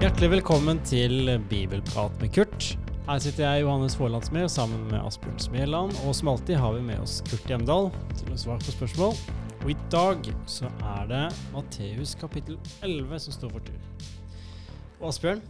Hjertelig 0.00 0.30
velkommen 0.32 0.80
til 0.82 1.28
Bibelprat 1.50 2.14
med 2.18 2.32
Kurt. 2.34 2.72
Her 3.06 3.20
sitter 3.22 3.44
jeg, 3.44 3.62
Johannes 3.62 3.94
Forlandsmed, 3.98 4.48
sammen 4.50 4.82
med 4.88 4.98
Asbjørn 4.98 5.38
Smeland. 5.38 5.94
Og 6.08 6.14
som 6.16 6.32
alltid 6.32 6.58
har 6.58 6.72
vi 6.74 6.80
med 6.88 6.98
oss 7.04 7.20
Kurt 7.28 7.46
Hjemdal 7.46 7.90
til 8.16 8.32
å 8.34 8.38
svare 8.40 8.64
på 8.64 8.74
spørsmål. 8.74 9.14
Og 9.60 9.70
i 9.70 9.76
dag 9.92 10.26
så 10.50 10.70
er 10.94 11.10
det 11.10 11.22
Matteus 11.52 12.16
kapittel 12.18 12.56
11 12.82 13.22
som 13.26 13.36
står 13.36 13.52
for 13.54 13.68
tur. 13.68 14.08
Og 14.98 15.10
Asbjørn, 15.12 15.44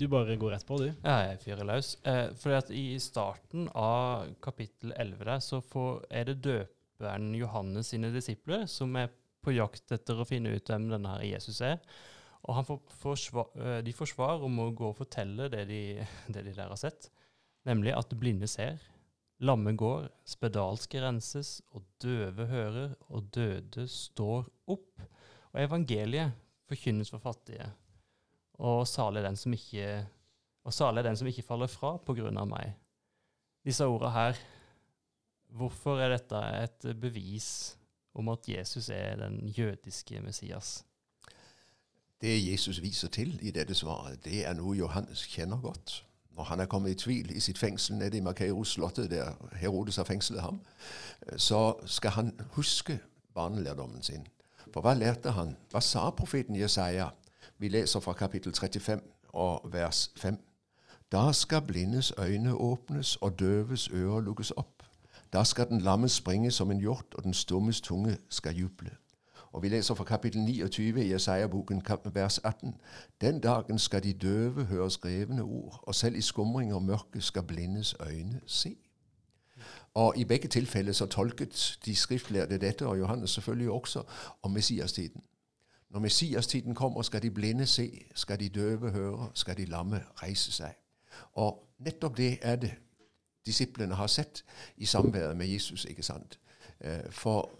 du 0.00 0.08
bare 0.12 0.36
går 0.40 0.56
rett 0.56 0.66
på, 0.66 0.80
du. 0.80 0.88
Ja, 0.90 1.20
jeg 1.28 1.38
fyrer 1.44 1.68
løs. 1.68 1.92
Eh, 2.02 2.32
fordi 2.40 2.56
at 2.58 2.72
I 2.74 2.86
starten 3.00 3.70
av 3.76 4.26
kapittel 4.44 4.96
11 4.96 5.22
der, 5.30 5.44
så 5.44 5.62
får, 5.62 6.02
er 6.10 6.32
det 6.32 6.40
døperen 6.48 7.30
Johannes 7.38 7.92
sine 7.94 8.10
disipler 8.12 8.66
som 8.68 8.96
er 8.98 9.14
på 9.46 9.54
jakt 9.54 9.94
etter 9.94 10.18
å 10.18 10.26
finne 10.26 10.56
ut 10.56 10.70
hvem 10.70 10.90
denne 10.90 11.14
her 11.14 11.24
Jesus 11.28 11.62
er. 11.64 11.78
Og 12.46 12.60
får, 12.66 12.82
får 13.00 13.16
svar, 13.22 13.48
eh, 13.58 13.78
de 13.86 13.94
får 13.94 14.12
svar 14.12 14.44
om 14.46 14.60
å 14.62 14.72
gå 14.76 14.90
og 14.90 14.98
fortelle 14.98 15.48
det 15.52 15.64
de, 15.70 15.80
det 16.34 16.44
de 16.46 16.54
der 16.54 16.70
har 16.70 16.80
sett, 16.80 17.10
nemlig 17.66 17.94
at 17.96 18.14
blinde 18.18 18.48
ser, 18.50 18.82
lamme 19.42 19.74
går, 19.76 20.08
spedalske 20.26 21.02
renses, 21.02 21.58
og 21.74 21.84
døve 22.02 22.46
hører, 22.50 22.94
og 23.10 23.30
døde 23.34 23.86
står 23.90 24.46
opp. 24.72 25.02
Og 25.52 25.60
evangeliet 25.60 26.36
forkynnes 26.66 27.10
for 27.12 27.22
fattige, 27.22 27.66
og 28.62 28.86
salig 28.88 29.22
den 29.24 29.36
som 29.38 29.52
ikke, 29.54 30.00
den 30.66 31.18
som 31.18 31.28
ikke 31.30 31.44
faller 31.46 31.70
fra 31.70 31.96
på 32.02 32.16
grunn 32.16 32.38
av 32.40 32.48
meg. 32.50 32.72
Disse 33.66 33.86
ordene 33.86 34.14
her, 34.14 34.38
hvorfor 35.56 36.00
er 36.02 36.14
dette 36.14 36.40
et 36.62 36.86
bevis 37.00 37.76
om 38.16 38.28
at 38.32 38.48
Jesus 38.48 38.88
er 38.88 39.16
den 39.16 39.48
jødiske 39.48 40.20
Messias? 40.20 40.84
Det 42.20 42.50
Jesus 42.52 42.82
viser 42.82 43.08
til 43.08 43.38
i 43.42 43.50
dette 43.50 43.74
svaret, 43.74 44.24
det 44.24 44.46
er 44.46 44.54
noe 44.56 44.76
Johannes 44.76 45.26
kjenner 45.28 45.60
godt. 45.60 46.02
Når 46.36 46.44
han 46.44 46.60
er 46.60 46.66
kommet 46.66 46.90
i 46.90 46.94
tvil 47.00 47.30
i 47.36 47.40
sitt 47.40 47.58
fengsel 47.58 47.96
nede 47.96 48.16
i 48.16 48.20
Makeros-slottet, 48.20 49.10
der 49.10 49.32
Herodes 49.56 49.96
har 49.96 50.04
fengslet 50.04 50.40
ham, 50.40 50.60
så 51.36 51.74
skal 51.86 52.10
han 52.10 52.40
huske 52.56 52.98
barnelærdommen 53.34 54.02
sin. 54.02 54.26
For 54.72 54.80
hva 54.80 54.94
lærte 54.94 55.30
han? 55.30 55.56
Hva 55.70 55.80
sa 55.80 56.10
profeten 56.10 56.56
Jesaja? 56.56 57.08
Vi 57.58 57.68
leser 57.68 58.00
fra 58.00 58.12
kapittel 58.12 58.52
35 58.52 59.00
og 59.32 59.72
vers 59.72 60.10
5. 60.16 60.36
Da 61.12 61.32
skal 61.32 61.62
blindes 61.62 62.12
øyne 62.18 62.54
åpnes 62.54 63.16
og 63.16 63.38
døves 63.38 63.88
ører 63.88 64.20
lukkes 64.20 64.50
opp. 64.50 64.75
Da 65.36 65.44
skal 65.44 65.68
den 65.68 65.80
lamme 65.80 66.08
springe 66.08 66.50
som 66.50 66.70
en 66.70 66.80
hjort, 66.80 67.14
og 67.14 67.24
den 67.24 67.34
stummes 67.34 67.80
tunge 67.80 68.16
skal 68.28 68.56
juble. 68.56 68.90
Og 69.52 69.62
Vi 69.62 69.68
leser 69.68 69.94
fra 69.94 70.04
kapittel 70.04 70.40
29 70.40 71.04
i 71.04 71.12
Jesaja-boken, 71.12 71.82
vers 72.12 72.38
18. 72.38 72.74
Den 73.20 73.40
dagen 73.40 73.78
skal 73.78 74.02
de 74.02 74.12
døve 74.12 74.64
høre 74.64 74.90
skrevne 74.90 75.42
ord, 75.42 75.80
og 75.82 75.94
selv 75.94 76.16
i 76.16 76.20
skumring 76.20 76.74
og 76.74 76.82
mørke 76.82 77.20
skal 77.20 77.42
blindes 77.42 77.94
øyne 78.06 78.40
se. 78.46 78.76
Og 79.94 80.16
I 80.16 80.24
begge 80.24 80.48
tilfeller 80.48 80.92
så 80.92 81.06
tolket 81.06 81.78
de 81.84 81.96
skriftlærde 81.96 82.58
dette, 82.58 82.86
og 82.86 82.98
Johannes 82.98 83.30
selvfølgelig 83.30 83.70
også, 83.70 84.02
om 84.42 84.50
Messiastiden. 84.50 85.22
Når 85.90 86.00
Messiastiden 86.00 86.74
kommer, 86.74 87.02
skal 87.02 87.22
de 87.22 87.30
blinde 87.30 87.66
se, 87.66 88.04
skal 88.14 88.40
de 88.40 88.48
døve 88.48 88.90
høre, 88.90 89.30
skal 89.34 89.56
de 89.56 89.64
lamme 89.64 90.02
reise 90.22 90.52
seg. 90.52 90.74
Og 91.32 91.68
nettopp 91.78 92.16
det 92.16 92.38
er 92.42 92.56
det 92.56 92.74
disiplene 93.46 93.94
har 93.94 94.06
sett 94.06 94.44
i 94.76 94.86
samværet 94.86 95.36
med 95.36 95.46
Jesus. 95.46 95.84
ikke 95.84 96.02
sant? 96.02 96.38
Eh, 96.80 97.10
for 97.10 97.50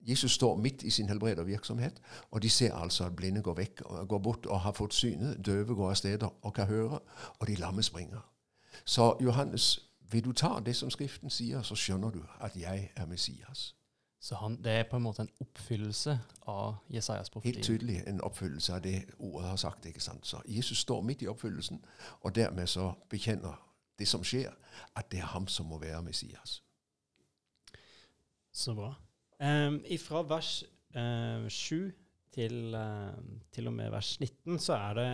Jesus 0.00 0.32
står 0.32 0.56
midt 0.56 0.82
i 0.82 0.90
sin 0.90 1.08
helbredervirksomhet, 1.08 2.02
og 2.30 2.42
de 2.42 2.50
ser 2.50 2.74
altså 2.74 3.04
at 3.04 3.16
blinde 3.16 3.42
går 3.42 3.54
vekk, 3.54 3.82
går 4.08 4.18
bort 4.18 4.46
og 4.46 4.60
har 4.60 4.72
fått 4.72 4.94
synet, 4.94 5.46
døve 5.46 5.74
går 5.74 5.90
av 5.90 5.94
steder 5.94 6.28
og 6.42 6.54
kan 6.54 6.66
høre, 6.66 6.98
og 7.38 7.46
de 7.46 7.54
lamme 7.54 7.82
springer. 7.82 8.20
Så 8.84 9.16
Johannes, 9.20 9.88
vil 10.10 10.24
du 10.24 10.32
ta 10.32 10.60
det 10.66 10.76
som 10.76 10.90
Skriften 10.90 11.30
sier, 11.30 11.62
så 11.62 11.74
skjønner 11.74 12.10
du 12.10 12.22
at 12.40 12.56
jeg 12.56 12.90
er 12.96 13.06
Messias. 13.06 13.74
Så 14.20 14.34
han, 14.34 14.56
det 14.64 14.72
er 14.72 14.84
på 14.90 14.96
en 14.96 15.02
måte 15.02 15.22
en 15.22 15.30
oppfyllelse 15.40 16.18
av 16.46 16.74
Jesajas 16.90 17.30
profeti? 17.30 17.54
Helt 17.54 17.64
tydelig 17.64 18.02
en 18.06 18.20
oppfyllelse 18.20 18.74
av 18.74 18.82
det 18.82 19.04
ordet 19.18 19.48
har 19.48 19.56
sagt. 19.56 19.86
ikke 19.86 20.00
sant? 20.00 20.26
Så 20.26 20.42
Jesus 20.46 20.78
står 20.78 21.02
midt 21.02 21.22
i 21.22 21.26
oppfyllelsen, 21.26 21.84
og 22.20 22.34
dermed 22.34 22.66
så 22.66 22.92
bekjenner 23.10 23.71
det 24.02 24.10
som 24.10 24.26
skjer, 24.26 24.52
at 24.98 25.08
det 25.12 25.22
er 25.22 25.32
ham 25.32 25.48
som 25.50 25.70
må 25.70 25.78
være 25.82 26.02
Messias. 26.04 26.60
Så 28.52 28.74
bra. 28.76 28.92
Um, 29.42 29.80
fra 29.98 30.22
vers 30.28 30.60
uh, 30.94 31.48
7 31.48 31.90
til, 32.32 32.76
uh, 32.76 33.16
til, 33.52 33.68
og 33.68 33.74
med 33.74 33.90
vers 33.92 34.14
19 34.20 34.60
så 34.62 34.76
er 34.76 34.98
det 34.98 35.08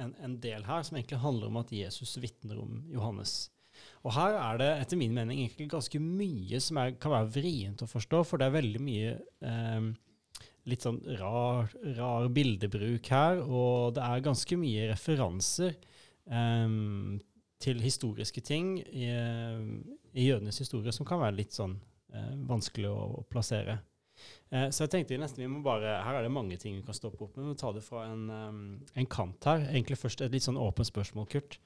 en, 0.00 0.14
en, 0.22 0.38
del 0.42 0.64
her 0.66 0.86
som 0.86 0.96
egentlig 0.96 1.20
handler 1.20 1.50
om 1.50 1.60
at 1.60 1.74
Jesus 1.74 2.16
vitner 2.22 2.62
om 2.62 2.80
Johannes. 2.92 3.50
Og 4.06 4.14
her 4.16 4.38
er 4.38 4.62
det 4.62 4.70
etter 4.80 4.98
min 5.00 5.14
mening 5.14 5.42
egentlig 5.42 5.68
ganske 5.74 6.00
mye 6.00 6.60
som 6.62 6.80
er, 6.80 6.94
kan 7.02 7.12
være 7.12 7.32
vrient 7.36 7.84
å 7.84 7.90
forstå, 7.90 8.22
for 8.24 8.40
det 8.40 8.48
er 8.48 8.56
veldig 8.56 8.82
mye 8.82 9.16
um, 9.44 9.90
litt 10.66 10.86
sånn 10.86 11.02
rar, 11.20 11.68
rar, 11.98 12.30
bildebruk 12.34 13.10
her, 13.12 13.42
og 13.44 13.98
det 13.98 14.06
er 14.06 14.24
ganske 14.24 14.58
mye 14.58 14.88
referanser 14.90 15.76
um, 16.24 17.18
til 17.62 17.80
historiske 17.80 18.42
ting 18.44 18.76
i, 18.80 19.08
i 20.12 20.26
jødenes 20.28 20.58
historie 20.60 20.92
som 20.92 21.08
kan 21.08 21.22
være 21.22 21.38
litt 21.38 21.56
sånn 21.56 21.76
eh, 22.12 22.32
vanskelig 22.48 22.90
å, 22.92 23.04
å 23.20 23.26
plassere. 23.30 23.78
Eh, 24.50 24.68
så 24.70 24.84
jeg 24.84 24.92
tenkte 24.92 25.18
nesten 25.20 25.42
vi 25.42 25.50
må 25.50 25.62
bare, 25.64 25.98
Her 26.04 26.18
er 26.18 26.26
det 26.26 26.32
mange 26.32 26.58
ting 26.60 26.76
vi 26.78 26.84
kan 26.86 26.96
stoppe 26.96 27.24
opp 27.24 27.36
med. 27.36 27.44
Vi 27.44 27.52
må 27.52 27.58
ta 27.58 27.72
det 27.74 27.84
fra 27.84 28.06
en, 28.08 28.26
um, 28.30 28.60
en 28.94 29.10
kant 29.10 29.48
her. 29.48 29.66
Egentlig 29.70 29.98
først 30.00 30.22
et 30.24 30.34
litt 30.34 30.46
sånn 30.46 30.60
åpent 30.60 30.88
spørsmål, 30.88 31.28
Kurt. 31.32 31.58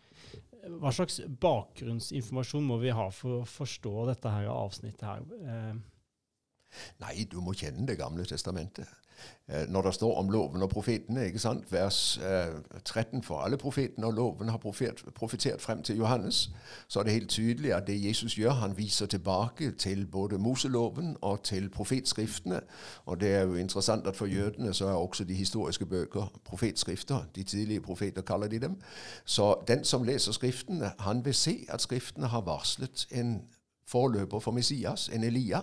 Hva 0.81 0.93
slags 0.93 1.21
bakgrunnsinformasjon 1.41 2.67
må 2.67 2.77
vi 2.83 2.93
ha 2.93 3.07
for 3.15 3.41
å 3.41 3.49
forstå 3.49 3.95
dette 4.11 4.33
her 4.35 4.51
avsnittet 4.53 5.07
her? 5.09 5.25
Eh, 5.41 5.79
Nei, 7.01 7.25
du 7.31 7.41
må 7.41 7.53
kjenne 7.53 7.87
Det 7.87 7.99
gamle 7.99 8.25
testamentet. 8.25 8.87
Eh, 9.49 9.69
når 9.69 9.83
det 9.83 9.95
står 9.95 10.19
om 10.19 10.31
loven 10.31 10.63
og 10.63 10.71
profetene, 10.71 11.27
ikke 11.27 11.39
sant? 11.39 11.73
vers 11.73 12.21
13 12.85 13.19
eh, 13.19 13.25
for 13.25 13.39
alle 13.39 13.57
profetene 13.57 14.07
og 14.07 14.13
loven 14.13 14.49
har 14.49 14.59
profetert 15.15 15.61
frem 15.61 15.83
til 15.83 15.97
Johannes, 15.97 16.51
så 16.89 17.01
er 17.01 17.05
det 17.05 17.13
helt 17.13 17.31
tydelig 17.31 17.75
at 17.75 17.87
det 17.87 18.05
Jesus 18.05 18.35
gjør, 18.35 18.51
han 18.51 18.77
viser 18.79 19.07
tilbake 19.07 19.71
til 19.71 20.07
både 20.07 20.39
Moseloven 20.39 21.17
og 21.21 21.43
til 21.43 21.71
profetskriftene. 21.71 22.61
Og 23.05 23.21
det 23.21 23.35
er 23.35 23.41
jo 23.43 23.55
interessant 23.55 24.07
at 24.07 24.17
for 24.17 24.27
jødene 24.27 24.75
så 24.75 24.87
er 24.87 24.93
også 24.93 25.25
de 25.25 25.35
historiske 25.35 25.87
bøker 25.87 26.33
profetskrifter. 26.45 27.25
De 27.35 27.43
tidlige 27.43 27.81
profeter 27.81 28.23
kaller 28.23 28.49
de 28.49 28.59
dem. 28.59 28.81
Så 29.25 29.55
den 29.69 29.85
som 29.85 30.03
leser 30.03 30.33
Skriftene, 30.33 30.93
han 30.99 31.25
vil 31.25 31.35
se 31.35 31.67
at 31.69 31.81
Skriftene 31.81 32.27
har 32.27 32.41
varslet 32.41 33.07
en 33.11 33.43
forløper 33.87 34.39
for 34.39 34.51
Messias, 34.51 35.09
en 35.09 35.25
Elia. 35.25 35.61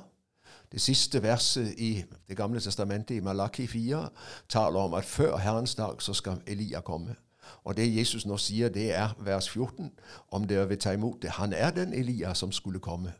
Det 0.72 0.82
siste 0.82 1.24
verset 1.24 1.74
i 1.78 2.04
Det 2.30 2.38
gamle 2.38 2.60
testamentet, 2.60 3.16
i 3.16 3.20
Malaki 3.20 3.68
4, 3.68 4.10
taler 4.50 4.80
om 4.80 4.94
at 4.94 5.06
før 5.06 5.38
Herrens 5.38 5.76
dag 5.76 6.02
så 6.02 6.14
skal 6.14 6.42
Elia 6.48 6.82
komme. 6.82 7.16
Og 7.64 7.78
det 7.78 7.98
Jesus 7.98 8.26
nå 8.26 8.38
sier, 8.38 8.70
det 8.70 8.96
er 8.96 9.16
vers 9.20 9.50
14, 9.50 9.92
om 10.32 10.48
dere 10.48 10.68
vil 10.68 10.80
ta 10.80 10.92
imot 10.92 11.22
det. 11.22 11.30
Han 11.30 11.54
er 11.54 11.72
den 11.72 11.94
Elia 11.94 12.34
som 12.34 12.52
skulle 12.52 12.80
komme. 12.80 13.14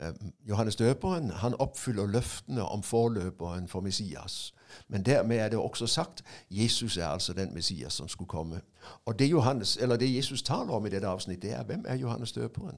Eh, 0.00 0.12
Johannes 0.48 0.76
døperen 0.76 1.30
han 1.30 1.54
oppfyller 1.54 2.06
løftene 2.06 2.64
om 2.64 2.82
forløperen 2.82 3.68
for 3.68 3.80
Messias. 3.80 4.54
Men 4.88 5.02
dermed 5.02 5.36
er 5.36 5.48
det 5.48 5.58
også 5.58 5.86
sagt 5.86 6.24
Jesus 6.50 6.96
er 6.96 7.06
altså 7.06 7.32
den 7.32 7.54
Messias 7.54 7.92
som 7.92 8.08
skulle 8.08 8.28
komme. 8.28 8.60
Og 9.06 9.18
det, 9.18 9.30
Johannes, 9.30 9.78
det 10.00 10.16
Jesus 10.16 10.42
taler 10.42 10.72
om 10.72 10.86
i 10.86 10.88
dette 10.88 11.08
avsnittet, 11.08 11.42
det 11.42 11.52
er 11.52 11.64
hvem 11.64 11.84
er 11.88 11.94
Johannes 11.94 12.32
døperen? 12.32 12.76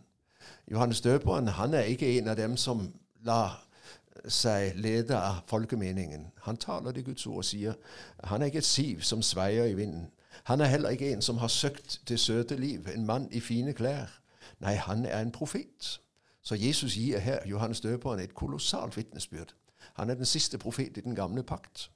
Johannes 0.70 1.00
døperen 1.00 1.48
han 1.48 1.74
er 1.74 1.80
ikke 1.80 2.18
en 2.18 2.28
av 2.28 2.36
dem 2.36 2.56
som 2.56 2.94
lar 3.22 3.66
seg 4.28 4.76
lede 4.76 5.16
av 5.16 5.42
folkemeningen. 5.46 6.26
Han 6.42 6.56
taler 6.56 6.92
det 6.92 7.04
Guds 7.04 7.26
ord 7.26 7.36
og 7.36 7.44
sier 7.44 7.74
han 8.24 8.42
er 8.42 8.46
ikke 8.52 8.62
et 8.62 8.68
siv 8.68 9.02
som 9.02 9.22
sveier 9.22 9.64
i 9.64 9.74
vinden. 9.74 10.10
Han 10.44 10.60
er 10.60 10.64
heller 10.64 10.88
ikke 10.88 11.12
en 11.12 11.22
som 11.22 11.38
har 11.38 11.48
søkt 11.48 12.00
det 12.08 12.20
søte 12.20 12.56
liv, 12.56 12.88
en 12.94 13.06
mann 13.06 13.28
i 13.32 13.40
fine 13.40 13.72
klær. 13.72 14.20
Nei, 14.60 14.74
han 14.74 15.04
er 15.04 15.20
en 15.20 15.32
profet. 15.32 16.00
Så 16.42 16.54
Jesus 16.54 16.94
gir 16.94 17.18
her 17.18 17.38
Johannes 17.46 17.80
døperen 17.80 18.20
et 18.20 18.34
kolossalt 18.34 18.96
vitnesbyrd. 18.96 19.54
Han 19.94 20.10
er 20.10 20.14
den 20.14 20.24
siste 20.24 20.58
profet 20.58 20.96
i 20.96 21.00
den 21.00 21.14
gamle 21.14 21.42
pakt. 21.42 21.90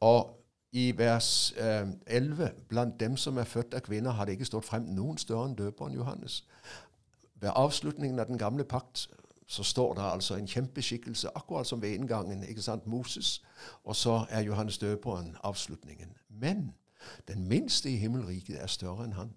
Og 0.00 0.34
i 0.72 0.98
vers 0.98 1.54
eh, 1.56 1.88
11 2.06 2.50
blant 2.68 3.00
dem 3.00 3.16
som 3.16 3.36
er 3.36 3.44
født 3.44 3.74
av 3.74 3.80
kvinner, 3.80 4.10
har 4.10 4.24
det 4.24 4.32
ikke 4.32 4.44
stått 4.44 4.64
frem 4.68 4.82
noen 4.82 5.18
større 5.18 5.48
enn 5.48 5.56
døperen 5.56 5.94
Johannes. 5.96 6.44
Ved 7.40 7.50
avslutningen 7.54 8.18
av 8.20 8.26
den 8.26 8.38
gamle 8.38 8.64
pakt 8.64 9.08
så 9.48 9.62
står 9.62 9.94
det 9.94 10.02
altså 10.02 10.36
en 10.36 10.46
kjempeskikkelse, 10.46 11.28
akkurat 11.34 11.66
som 11.66 11.82
ved 11.82 11.94
inngangen. 11.94 12.42
ikke 12.42 12.62
sant, 12.62 12.86
Moses. 12.86 13.42
Og 13.84 13.96
så 13.96 14.26
er 14.30 14.40
Johannes 14.40 14.78
døperen 14.78 15.36
avslutningen. 15.42 16.08
Men 16.28 16.74
den 17.28 17.48
minste 17.48 17.90
i 17.90 17.96
himmelriket 17.96 18.62
er 18.62 18.66
større 18.66 19.04
enn 19.04 19.12
han. 19.12 19.30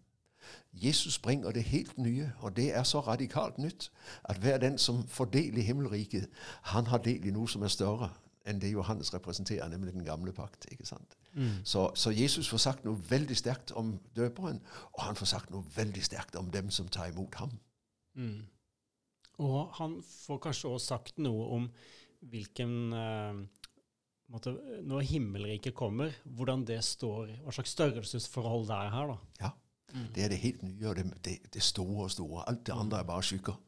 Jesus 0.73 1.19
bringer 1.19 1.51
det 1.51 1.63
helt 1.63 1.97
nye, 1.97 2.31
og 2.39 2.55
det 2.55 2.75
er 2.75 2.83
så 2.83 2.99
radikalt 2.99 3.57
nytt 3.57 3.91
at 4.23 4.37
hver 4.37 4.57
den 4.57 4.77
som 4.77 5.07
får 5.07 5.25
del 5.25 5.57
i 5.57 5.61
himmelriket, 5.61 6.29
han 6.61 6.87
har 6.87 6.97
del 6.97 7.27
i 7.27 7.31
noe 7.31 7.47
som 7.47 7.61
er 7.61 7.67
større. 7.67 8.09
enn 8.45 8.61
det 8.61 8.71
Johannes 8.71 9.13
representerer, 9.13 9.67
nemlig 9.69 9.93
den 9.93 10.05
gamle 10.05 10.31
pakt. 10.33 10.65
ikke 10.71 10.85
sant? 10.85 11.17
Mm. 11.33 11.49
Så, 11.63 11.91
så, 11.95 12.09
Jesus 12.09 12.49
får 12.49 12.57
sagt 12.57 12.85
noe 12.85 12.97
veldig 13.09 13.37
sterkt 13.37 13.71
om 13.71 13.99
døperen, 14.15 14.61
og 14.93 15.03
han 15.03 15.15
får 15.15 15.25
sagt 15.25 15.51
noe 15.51 15.63
veldig 15.75 16.03
sterkt 16.03 16.35
om 16.35 16.49
dem 16.51 16.69
som 16.69 16.87
tar 16.87 17.05
imot 17.05 17.35
ham. 17.35 17.51
Mm. 18.15 18.41
Og 19.39 19.71
han 19.79 19.97
får 20.05 20.41
kanskje 20.43 20.69
også 20.69 20.95
sagt 20.95 21.21
noe 21.23 21.47
om 21.55 21.71
hvilken 22.31 22.93
eh, 22.93 23.39
måte, 24.31 24.53
Når 24.85 25.07
himmelriket 25.09 25.75
kommer, 25.75 26.13
hvordan 26.25 26.65
det 26.67 26.81
står, 26.85 27.31
hva 27.45 27.55
slags 27.55 27.73
størrelsesforhold 27.77 28.67
det 28.69 28.77
er 28.77 28.93
her. 28.93 29.15
da. 29.15 29.17
Ja, 29.47 29.51
mm. 29.95 30.07
det 30.15 30.23
er 30.23 30.35
det 30.35 30.43
helt 30.43 30.63
nye, 30.67 30.87
og 30.89 30.95
det, 30.99 31.07
det, 31.25 31.39
det 31.53 31.63
store 31.65 32.05
og 32.05 32.13
store. 32.13 32.45
Alt 32.49 32.65
det 32.67 32.77
andre 32.77 33.01
er 33.01 33.09
bare 33.09 33.25
skygger. 33.25 33.59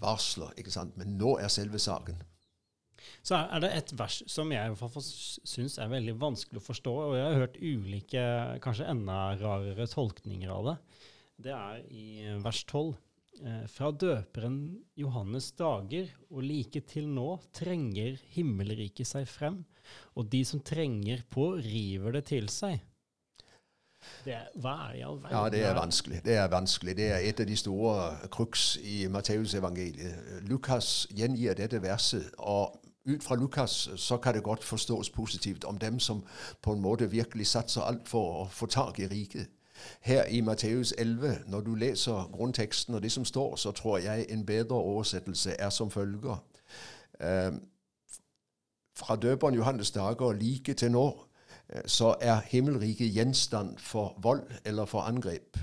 Varsler, 0.00 0.54
ikke 0.56 0.72
sant. 0.72 0.96
Men 0.96 1.18
nå 1.20 1.36
er 1.42 1.52
selve 1.52 1.78
saken. 1.82 2.22
Så 3.26 3.38
er 3.38 3.62
det 3.62 3.70
et 3.74 3.92
vers 3.98 4.20
som 4.30 4.50
jeg 4.54 4.70
i 4.70 4.72
hvert 4.72 4.94
fall 4.94 5.04
syns 5.04 5.76
er 5.82 5.90
veldig 5.90 6.14
vanskelig 6.20 6.60
å 6.60 6.64
forstå, 6.64 6.94
og 7.08 7.16
jeg 7.16 7.26
har 7.26 7.42
hørt 7.42 7.58
ulike, 7.60 8.22
kanskje 8.64 8.88
enda 8.90 9.18
rarere 9.40 9.86
tolkninger 9.90 10.52
av 10.52 10.70
det. 10.70 10.76
Det 11.46 11.52
er 11.54 11.82
i 11.92 12.06
vers 12.42 12.62
12. 12.64 12.94
Eh, 13.44 13.64
fra 13.68 13.90
døperen 13.92 14.60
Johannes 14.96 15.50
dager 15.58 16.08
og 16.30 16.44
like 16.46 16.80
til 16.88 17.08
nå 17.12 17.34
trenger 17.56 18.16
himmelriket 18.32 19.08
seg 19.08 19.26
frem, 19.28 19.58
og 20.16 20.30
de 20.32 20.40
som 20.48 20.62
trenger 20.64 21.24
på, 21.30 21.52
river 21.60 22.16
det 22.16 22.24
til 22.32 22.48
seg. 22.52 22.80
Det, 24.24 24.38
hva 24.62 24.72
er 24.86 24.94
det 24.94 25.00
i 25.00 25.04
all 25.04 25.20
verden? 25.20 25.36
Ja, 25.36 25.44
det 25.52 25.62
er 25.66 25.76
vanskelig. 25.76 26.22
Det 26.24 26.36
er 26.38 26.48
vanskelig. 26.48 26.96
Det 26.96 27.06
er 27.10 27.26
et 27.26 27.40
av 27.42 27.48
de 27.48 27.56
store 27.58 28.28
crux 28.32 28.66
i 28.80 29.06
Matteusevangeliet. 29.10 30.42
Lukas 30.48 31.08
gjengir 31.10 31.58
dette 31.58 31.82
verset, 31.82 32.30
og 32.38 32.78
ut 33.06 33.22
fra 33.22 33.36
Lukas 33.36 33.74
så 34.00 34.18
kan 34.22 34.34
det 34.34 34.46
godt 34.46 34.64
forstås 34.64 35.10
positivt 35.10 35.64
om 35.64 35.78
dem 35.78 36.00
som 36.00 36.24
på 36.62 36.72
en 36.72 36.80
måte 36.82 37.10
virkelig 37.10 37.46
satser 37.52 37.84
alt 37.86 38.08
for 38.08 38.44
å 38.44 38.48
få 38.50 38.70
tak 38.70 39.02
i 39.02 39.10
riket. 39.10 39.52
Her 40.00 40.24
i 40.24 40.40
Matteus 40.40 40.94
11, 40.98 41.38
når 41.46 41.60
du 41.60 41.74
leser 41.74 42.30
grunnteksten 42.32 42.94
og 42.94 43.02
det 43.02 43.12
som 43.12 43.24
står, 43.24 43.56
så 43.56 43.72
tror 43.72 43.98
jeg 43.98 44.26
en 44.28 44.46
bedre 44.46 44.76
oversettelse 44.76 45.50
er 45.58 45.70
som 45.70 45.90
følger. 45.90 46.44
Fra 48.96 49.16
døperen 49.16 49.54
Johannes 49.54 49.90
dager 49.90 50.32
like 50.32 50.74
til 50.74 50.90
nå, 50.90 51.24
eh, 51.68 51.82
så 51.86 52.14
er 52.20 52.40
himmelriket 52.40 53.14
gjenstand 53.14 53.78
for 53.78 54.18
vold 54.22 54.42
eller 54.64 54.84
for 54.84 55.00
angrep. 55.00 55.58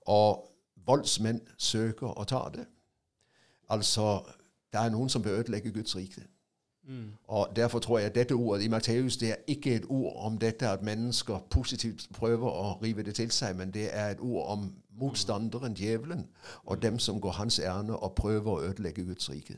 Og 0.00 0.50
voldsmenn 0.86 1.40
søker 1.58 2.12
å 2.20 2.24
ta 2.24 2.48
det. 2.54 2.66
Altså, 3.68 4.20
det 4.72 4.80
er 4.80 4.92
noen 4.92 5.08
som 5.08 5.22
bør 5.22 5.38
ødelegge 5.40 5.72
Guds 5.72 5.96
rike. 5.96 6.26
Mm. 6.88 7.12
Og 7.28 7.48
Derfor 7.56 7.78
tror 7.78 7.98
jeg 7.98 8.06
at 8.06 8.14
dette 8.14 8.32
ordet 8.32 8.64
i 8.64 8.68
Matteus 8.68 9.16
det 9.16 9.30
er 9.30 9.36
ikke 9.46 9.74
et 9.74 9.84
ord 9.88 10.24
om 10.24 10.38
dette 10.38 10.68
at 10.68 10.82
mennesker 10.82 11.46
positivt 11.50 12.08
prøver 12.14 12.48
å 12.48 12.78
rive 12.82 13.02
det 13.02 13.14
til 13.14 13.30
seg, 13.30 13.56
men 13.56 13.70
det 13.70 13.88
er 13.92 14.10
et 14.10 14.20
ord 14.20 14.48
om 14.48 14.72
motstanderen, 14.98 15.74
djevelen, 15.74 16.26
og 16.64 16.82
dem 16.82 16.98
som 16.98 17.20
går 17.20 17.30
hans 17.30 17.58
ærend 17.58 17.90
og 17.90 18.14
prøver 18.14 18.52
å 18.52 18.60
ødelegge 18.60 19.04
Guds 19.04 19.30
rike. 19.30 19.56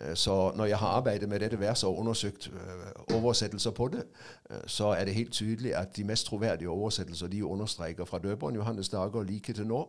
Eh, 0.00 0.14
så 0.14 0.52
når 0.56 0.64
jeg 0.64 0.78
har 0.78 0.88
arbeidet 0.88 1.28
med 1.28 1.40
dette 1.40 1.60
verset 1.60 1.88
og 1.88 1.98
undersøkt 1.98 2.50
uh, 2.52 3.16
oversettelser 3.16 3.70
på 3.70 3.88
det, 3.88 4.04
uh, 4.50 4.56
så 4.66 4.86
er 4.86 5.04
det 5.04 5.14
helt 5.14 5.32
tydelig 5.32 5.74
at 5.74 5.96
de 5.96 6.04
mest 6.04 6.26
troverdige 6.26 6.68
oversettelser 6.68 7.26
de 7.26 7.44
understreker 7.44 8.04
fra 8.04 8.18
døperen 8.18 8.54
Johannes 8.54 8.88
dager 8.88 9.22
like 9.22 9.52
til 9.52 9.66
nå, 9.66 9.88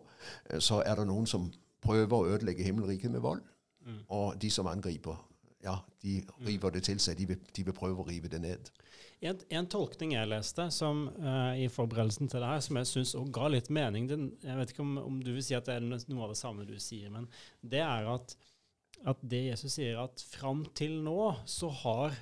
så 0.59 0.83
er 0.85 0.95
det 0.95 1.07
noen 1.07 1.27
som 1.27 1.51
prøver 1.81 2.17
å 2.17 2.25
ødelegge 2.25 2.63
himmelriket 2.63 3.11
med 3.11 3.19
vold, 3.19 3.41
mm. 3.85 3.99
og 4.07 4.41
de 4.41 4.49
som 4.51 4.67
angriper 4.67 5.27
ja, 5.63 5.77
de 6.01 6.19
river 6.45 6.75
det 6.75 6.83
til 6.88 7.00
seg. 7.01 7.18
De 7.18 7.31
vil, 7.31 7.39
de 7.56 7.65
vil 7.65 7.75
prøve 7.75 8.04
å 8.04 8.07
rive 8.07 8.30
det 8.31 8.39
ned. 8.44 8.69
En, 9.25 9.39
en 9.57 9.69
tolkning 9.69 10.13
jeg 10.13 10.30
leste 10.30 10.68
som, 10.74 11.07
uh, 11.18 11.56
i 11.57 11.65
forberedelsen 11.74 12.30
til 12.30 12.44
det 12.44 12.51
her, 12.51 12.62
som 12.62 12.77
jeg 12.77 12.89
syns 12.92 13.15
ga 13.33 13.50
litt 13.50 13.71
mening 13.74 14.06
den, 14.09 14.27
Jeg 14.44 14.59
vet 14.59 14.74
ikke 14.74 14.86
om, 14.86 14.94
om, 15.01 15.18
du 15.24 15.31
vil 15.33 15.45
si 15.45 15.57
at 15.57 15.65
det 15.65 15.80
er 15.80 15.88
noe 15.88 16.27
av 16.27 16.36
det 16.36 16.39
samme 16.39 16.68
du 16.69 16.75
sier, 16.81 17.09
men 17.13 17.25
det 17.65 17.81
er 17.81 18.09
at, 18.13 18.36
at 19.09 19.24
det 19.25 19.48
Jesus 19.48 19.80
sier, 19.80 19.98
at 20.04 20.21
fram 20.21 20.68
til 20.77 21.00
nå 21.06 21.31
så 21.50 21.71
har 21.81 22.13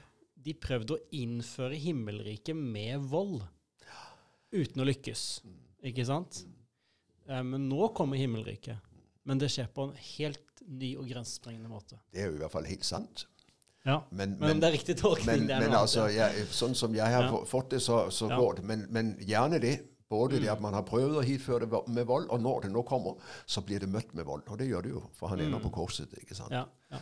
de 0.45 0.55
prøvd 0.55 0.95
å 0.95 1.01
innføre 1.17 1.75
himmelriket 1.81 2.55
med 2.55 3.03
vold. 3.11 3.43
Uten 4.55 4.79
å 4.79 4.87
lykkes. 4.87 5.27
Ikke 5.83 6.05
sant? 6.07 6.45
Uh, 7.27 7.43
men 7.43 7.67
nå 7.67 7.91
kommer 7.97 8.21
himmelriket. 8.21 8.79
Men 9.27 9.41
det 9.41 9.49
skjer 9.51 9.67
på 9.73 9.89
en 9.89 9.97
helt 10.15 10.44
ny 10.67 10.95
og 10.99 11.07
grensesprengende 11.09 11.71
måte. 11.71 11.99
Det 12.13 12.23
er 12.23 12.29
jo 12.31 12.37
i 12.37 12.43
hvert 12.43 12.53
fall 12.53 12.67
helt 12.69 12.85
sant. 12.87 13.27
Ja, 13.85 13.99
men, 14.09 14.29
men, 14.39 14.39
men 14.39 14.61
det 14.61 14.67
er 14.67 14.73
riktig 14.73 14.95
tolkning. 14.97 15.43
Men, 15.45 15.59
men 15.61 15.75
altså, 15.77 16.07
jeg, 16.09 16.47
sånn 16.49 16.73
som 16.77 16.95
jeg 16.97 17.05
har 17.05 17.27
ja. 17.27 17.41
fått 17.45 17.75
det, 17.75 17.83
så, 17.85 18.07
så 18.09 18.31
ja. 18.31 18.39
går 18.39 18.57
det. 18.59 18.63
Men, 18.71 18.87
men, 18.89 19.11
gjerne 19.21 19.61
det. 19.61 19.75
Både 20.09 20.37
mm. 20.37 20.41
det 20.43 20.49
at 20.53 20.61
man 20.61 20.75
har 20.77 20.83
prøvd 20.85 21.15
å 21.17 21.21
hitføre 21.25 21.65
det 21.65 21.79
med 21.89 22.05
vold, 22.05 22.27
og 22.33 22.41
når 22.41 22.65
det 22.65 22.69
nå 22.75 22.83
kommer, 22.85 23.17
så 23.49 23.63
blir 23.65 23.81
det 23.81 23.89
møtt 23.89 24.11
med 24.13 24.27
vold. 24.27 24.43
Og 24.53 24.59
det 24.61 24.67
gjør 24.69 24.85
det 24.85 24.91
jo, 24.91 25.01
for 25.17 25.33
han 25.33 25.41
ender 25.41 25.57
mm. 25.57 25.63
på 25.65 25.71
korset. 25.79 26.13
ikke 26.21 26.37
sant? 26.37 26.53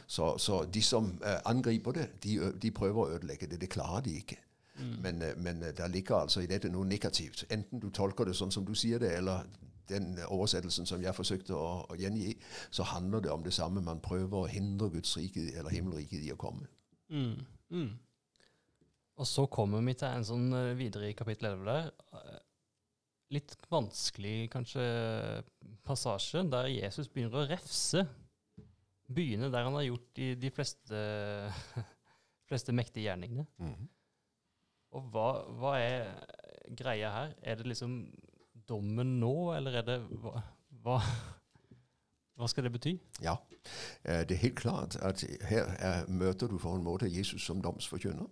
Så, 0.08 0.30
så, 0.40 0.62
de 0.64 0.84
som 0.84 1.10
uh, 1.20 1.36
angriper 1.52 1.98
det, 2.00 2.06
de, 2.24 2.38
de, 2.64 2.72
prøver 2.72 3.02
å 3.02 3.18
ødelegge 3.18 3.50
det. 3.52 3.60
Det 3.60 3.70
klarer 3.76 4.06
de 4.08 4.16
ikke. 4.22 4.40
Mm. 4.80 4.94
Men, 5.04 5.20
uh, 5.20 5.34
men 5.36 5.60
uh, 5.64 5.74
der 5.76 5.92
ligger 5.92 6.22
altså 6.24 6.44
i 6.44 6.48
dette 6.48 6.72
noe 6.72 6.88
negativt. 6.88 7.44
Enten 7.52 7.84
du 7.84 7.90
tolker 7.92 8.32
det 8.32 8.38
sånn 8.40 8.56
som 8.56 8.64
du 8.68 8.72
sier 8.76 9.04
det, 9.04 9.12
eller 9.20 9.44
den 9.90 10.16
oversettelsen 10.28 10.88
som 10.90 11.04
jeg 11.04 11.16
forsøkte 11.16 11.56
å, 11.58 11.68
å, 11.90 11.98
gjengi, 12.00 12.34
så 12.72 12.86
handler 12.94 13.26
det 13.26 13.34
om 13.34 13.44
det 13.46 13.54
samme. 13.56 13.84
Man 13.84 14.02
prøver 14.04 14.38
å 14.40 14.50
hindre 14.52 14.92
Guds 14.94 15.16
rike, 15.20 15.50
eller 15.54 15.74
himmelriket 15.74 16.24
i 16.24 16.32
å 16.34 16.40
komme. 16.40 16.70
Mm. 17.14 17.44
Mm. 17.74 17.92
Og 19.22 19.30
så 19.30 19.46
kommer 19.52 19.84
vi 19.86 19.94
til 19.98 20.10
en 20.10 20.26
sånn 20.26 20.48
eh, 20.58 20.74
videre 20.80 21.12
i 21.12 21.18
kapittel 21.18 21.52
11 21.52 21.70
der. 21.70 21.92
Eh, 22.18 22.42
litt 23.34 23.56
vanskelig 23.72 24.50
kanskje 24.54 24.84
passasje, 25.86 26.44
der 26.50 26.70
Jesus 26.72 27.10
begynner 27.10 27.44
å 27.44 27.50
refse 27.50 28.06
byene 29.14 29.50
der 29.54 29.68
han 29.68 29.78
har 29.78 29.88
gjort 29.88 30.10
de, 30.18 30.30
de 30.40 30.52
fleste, 30.54 31.02
fleste, 32.50 32.76
mektige 32.76 33.10
gjerningene. 33.10 33.46
Mm. 33.62 33.90
Og 34.94 35.10
hva, 35.14 35.28
hva 35.60 35.74
er 35.82 36.12
greia 36.78 37.12
her? 37.14 37.34
Er 37.42 37.60
det 37.60 37.70
liksom 37.70 37.98
dommen 38.70 39.20
nå, 39.20 39.54
eller 39.58 39.82
er 39.82 39.88
det 39.88 39.98
hva, 40.84 41.00
hva 42.36 42.50
skal 42.50 42.68
det 42.68 42.74
bety? 42.74 42.94
Ja, 43.22 43.36
det 44.04 44.36
er 44.36 44.46
helt 44.46 44.60
klart 44.60 44.96
at 44.96 45.24
her 45.48 45.76
er, 45.80 46.08
møter 46.08 46.48
du 46.48 46.58
for 46.58 46.76
en 46.76 46.84
måte 46.84 47.12
Jesus 47.12 47.46
som 47.46 47.62
domsforkynner. 47.62 48.28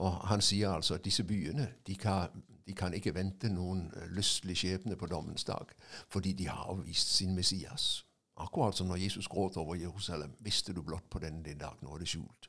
Og 0.00 0.12
han 0.30 0.40
sier 0.40 0.70
altså 0.72 0.96
at 0.96 1.04
disse 1.04 1.24
byene 1.28 1.68
de 1.86 1.94
kan, 1.96 2.32
de 2.66 2.74
kan 2.74 2.94
ikke 2.96 3.14
vente 3.14 3.50
noen 3.52 3.90
lystelig 4.16 4.56
skjebne 4.62 4.96
på 4.96 5.06
dommens 5.06 5.44
dag, 5.44 5.74
fordi 6.08 6.32
de 6.32 6.48
har 6.48 6.70
avvist 6.72 7.16
sin 7.16 7.34
Messias. 7.36 8.06
Akkurat 8.40 8.76
som 8.76 8.88
når 8.88 9.02
Jesus 9.02 9.28
gråt 9.28 9.56
over 9.60 9.74
Jerusalem. 9.74 10.32
Visste 10.40 10.72
du 10.72 10.82
blott 10.82 11.10
på 11.10 11.20
denne 11.20 11.44
din 11.44 11.58
dag, 11.58 11.76
nå 11.82 11.94
er 11.94 12.00
det 12.00 12.08
skjult. 12.08 12.48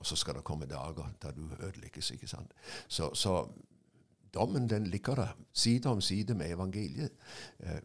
Og 0.00 0.06
så 0.06 0.16
skal 0.16 0.38
det 0.38 0.44
komme 0.44 0.66
dager 0.66 1.10
da 1.22 1.30
du 1.30 1.50
ødelegges. 1.60 2.10
ikke 2.10 2.28
sant? 2.28 2.54
Så, 2.88 3.14
så 3.14 3.42
dommen 4.34 4.70
den 4.70 4.86
ligger 4.86 5.14
der 5.14 5.36
side 5.52 5.88
om 5.88 6.00
side 6.00 6.34
med 6.34 6.50
evangeliet. 6.50 7.10
Eh, 7.60 7.80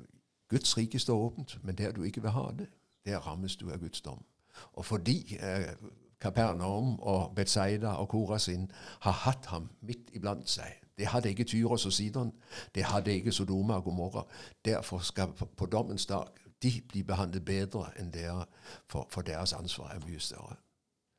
Guds 0.49 0.77
rike 0.77 0.99
står 0.99 1.17
åpent, 1.17 1.59
men 1.63 1.75
der 1.75 1.91
du 1.91 2.03
ikke 2.03 2.21
vil 2.21 2.31
ha 2.31 2.51
det, 2.59 2.67
der 3.05 3.17
rammes 3.17 3.55
du 3.55 3.71
av 3.71 3.77
Guds 3.79 4.01
dom. 4.01 4.25
Og 4.73 4.85
fordi 4.85 5.37
eh, 5.41 5.73
Kapernaum 6.21 6.99
og 6.99 7.35
Betzaida 7.35 7.87
og 7.87 8.09
Korasin 8.09 8.71
har 9.01 9.11
hatt 9.11 9.45
ham 9.45 9.69
midt 9.81 10.09
iblant 10.13 10.49
seg 10.49 10.79
Det 10.97 11.07
hadde 11.07 11.29
ikke 11.29 11.43
Tyros 11.43 11.85
og 11.85 11.93
Sidon, 11.93 12.33
det 12.75 12.83
hadde 12.83 13.13
ikke 13.13 13.31
Sodoma 13.31 13.73
og 13.73 13.83
Gomorra. 13.83 14.23
Derfor 14.65 14.99
skal 14.99 15.27
på 15.57 15.65
dommens 15.65 16.05
dag 16.05 16.27
de 16.63 16.81
bli 16.89 17.03
behandlet 17.03 17.45
bedre 17.45 17.89
enn 17.99 18.11
dere, 18.13 18.45
for, 18.87 19.07
for 19.09 19.21
deres 19.21 19.53
ansvar 19.53 19.89
er 19.91 20.05
mye 20.05 20.19
større. 20.19 20.55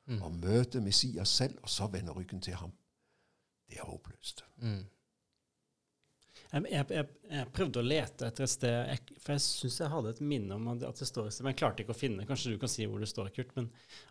Mm. 0.06 0.22
Å 0.22 0.28
møte 0.28 0.80
Messias 0.80 1.28
selv, 1.28 1.58
og 1.62 1.68
så 1.68 1.86
vende 1.92 2.12
ryggen 2.12 2.40
til 2.40 2.54
ham, 2.54 2.72
det 3.68 3.80
er 3.80 3.88
håpløst. 3.88 4.44
Mm. 4.56 4.84
Jeg, 6.54 6.86
jeg, 6.94 7.06
jeg, 7.30 7.46
prøvde 7.54 7.80
å 7.80 7.86
lete 7.86 8.28
etter 8.28 8.44
et 8.46 8.52
sted, 8.52 8.74
jeg, 8.92 9.14
for 9.18 9.34
jeg 9.34 9.42
syns 9.42 9.78
jeg 9.80 9.90
hadde 9.90 10.12
et 10.14 10.20
minne 10.22 10.54
om 10.54 10.68
at 10.70 10.84
det 10.84 11.08
står 11.08 11.26
et 11.26 11.34
sted, 11.34 11.42
men 11.42 11.54
jeg 11.54 11.58
klarte 11.58 11.82
ikke 11.82 11.96
å 11.96 11.98
finne 11.98 12.26
Kanskje 12.28 12.52
du 12.52 12.60
kan 12.62 12.70
si 12.70 12.86
hvor 12.86 13.02
det 13.02 13.08
står, 13.10 13.32
Kurt. 13.34 13.50
Men 13.56 13.70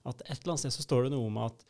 at 0.09 0.25
et 0.25 0.33
eller 0.41 0.53
annet 0.53 0.65
sted 0.65 0.75
så 0.75 0.83
står 0.83 1.05
det 1.05 1.13
noe 1.13 1.29
om 1.29 1.39
at, 1.45 1.63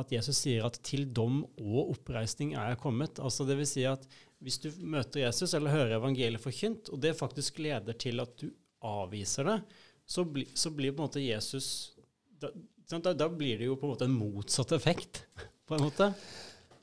at 0.00 0.14
Jesus 0.16 0.40
sier 0.40 0.64
at 0.64 0.78
'til 0.80 1.04
dom 1.12 1.42
og 1.60 1.94
oppreisning 1.96 2.54
er 2.56 2.72
jeg 2.72 2.80
kommet'. 2.86 3.20
Altså 3.20 3.44
det 3.48 3.58
vil 3.60 3.68
si 3.68 3.84
at 3.88 4.08
hvis 4.44 4.60
du 4.64 4.70
møter 4.80 5.26
Jesus 5.26 5.52
eller 5.56 5.76
hører 5.76 5.98
evangeliet 5.98 6.42
forkynt, 6.42 6.88
og 6.88 7.04
det 7.04 7.16
faktisk 7.20 7.60
leder 7.64 7.96
til 7.96 8.24
at 8.24 8.32
du 8.40 8.48
avviser 8.84 9.48
det, 9.48 9.58
så, 10.06 10.24
bli, 10.24 10.46
så 10.56 10.72
blir 10.72 10.92
på 10.92 11.00
en 11.00 11.08
måte 11.08 11.22
Jesus 11.24 11.68
da, 12.40 12.50
da, 12.98 13.12
da 13.12 13.28
blir 13.28 13.58
det 13.58 13.68
jo 13.68 13.76
på 13.80 13.86
en 13.86 13.94
måte 13.94 14.08
en 14.08 14.16
motsatt 14.16 14.72
effekt, 14.76 15.24
på 15.68 15.76
en 15.76 15.86
måte. 15.86 16.10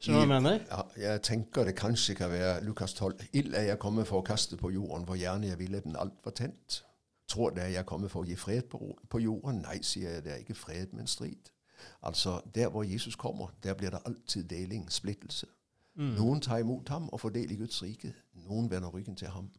Skjønner 0.02 0.24
du 0.24 0.32
hva 0.32 0.36
jeg 0.36 0.42
mener? 0.42 0.64
Ja, 0.72 0.82
jeg 0.98 1.22
tenker 1.22 1.66
det 1.68 1.76
kanskje 1.78 2.16
kan 2.18 2.32
være 2.32 2.64
Lukas 2.66 2.94
12. 2.94 3.20
Ild 3.34 3.54
er 3.54 3.62
jeg 3.62 3.80
kommet 3.80 4.08
for 4.10 4.24
å 4.24 4.26
kaste 4.26 4.58
på 4.58 4.72
jorden, 4.74 5.06
hvor 5.06 5.16
gjerne 5.20 5.52
jeg 5.52 5.60
ville 5.60 5.82
den 5.86 5.96
alt 5.96 6.18
var 6.26 6.34
tent. 6.34 6.80
Tror 7.30 7.50
det 7.54 7.64
er 7.64 7.74
jeg 7.76 7.86
kommet 7.86 8.10
for 8.12 8.26
å 8.26 8.28
gi 8.28 8.36
fred 8.36 8.66
på, 8.72 8.80
på 9.10 9.22
jorden? 9.22 9.62
Nei, 9.62 9.78
sier 9.86 10.16
jeg, 10.16 10.24
det 10.26 10.34
er 10.34 10.42
ikke 10.42 10.58
fred, 10.58 10.96
men 10.98 11.08
strid. 11.08 11.52
Altså, 12.02 12.42
Der 12.56 12.70
hvor 12.70 12.84
Jesus 12.84 13.16
kommer, 13.16 13.54
der 13.64 13.74
blir 13.74 13.90
det 13.90 14.02
alltid 14.06 14.44
deling, 14.44 14.92
splittelse. 14.92 15.48
Mm. 15.96 16.14
Noen 16.18 16.42
tar 16.42 16.58
imot 16.58 16.90
ham 16.90 17.10
og 17.10 17.20
får 17.20 17.30
del 17.30 17.52
i 17.52 17.56
Guds 17.56 17.84
rike. 17.84 18.14
Noen 18.34 18.72
vender 18.72 18.90
ryggen 18.90 19.16
til 19.16 19.28
ham 19.28 19.52